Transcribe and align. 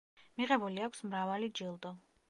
მიღებული 0.39 0.83
აქვს 0.87 1.05
მრავალი 1.11 1.51
ჯილდო. 1.61 1.99